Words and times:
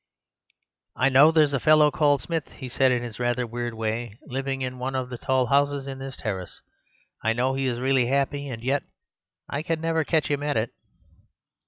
"'I 0.95 1.09
know 1.09 1.31
there's 1.31 1.53
a 1.53 1.59
fellow 1.59 1.91
called 1.91 2.23
Smith,' 2.23 2.53
he 2.53 2.69
said 2.69 2.91
in 2.91 3.03
his 3.03 3.19
rather 3.19 3.45
weird 3.45 3.75
way, 3.75 4.17
'living 4.25 4.63
in 4.63 4.79
one 4.79 4.95
of 4.95 5.09
the 5.09 5.17
tall 5.19 5.45
houses 5.45 5.85
in 5.85 5.99
this 5.99 6.17
terrace. 6.17 6.59
I 7.23 7.33
know 7.33 7.53
he 7.53 7.67
is 7.67 7.79
really 7.79 8.07
happy, 8.07 8.47
and 8.47 8.63
yet 8.63 8.81
I 9.47 9.61
can 9.61 9.79
never 9.79 10.03
catch 10.03 10.25
him 10.31 10.41
at 10.41 10.57
it. 10.57 10.71